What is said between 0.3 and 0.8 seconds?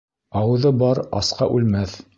Ауыҙы